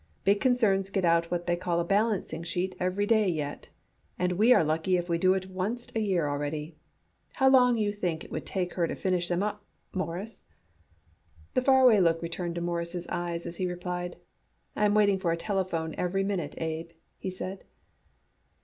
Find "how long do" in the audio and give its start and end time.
7.33-7.81